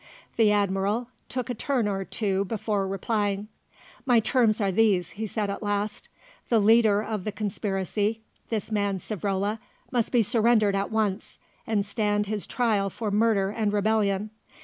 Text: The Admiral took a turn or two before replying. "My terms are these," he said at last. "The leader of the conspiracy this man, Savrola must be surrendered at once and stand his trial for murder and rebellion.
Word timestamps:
The 0.35 0.51
Admiral 0.51 1.09
took 1.29 1.51
a 1.51 1.53
turn 1.53 1.87
or 1.87 2.03
two 2.03 2.43
before 2.45 2.87
replying. 2.87 3.49
"My 4.03 4.19
terms 4.19 4.59
are 4.59 4.71
these," 4.71 5.11
he 5.11 5.27
said 5.27 5.47
at 5.51 5.61
last. 5.61 6.09
"The 6.49 6.57
leader 6.57 7.03
of 7.03 7.23
the 7.23 7.31
conspiracy 7.31 8.23
this 8.49 8.71
man, 8.71 8.97
Savrola 8.97 9.59
must 9.91 10.11
be 10.11 10.23
surrendered 10.23 10.73
at 10.73 10.89
once 10.91 11.37
and 11.67 11.85
stand 11.85 12.25
his 12.25 12.47
trial 12.47 12.89
for 12.89 13.11
murder 13.11 13.51
and 13.51 13.71
rebellion. 13.71 14.31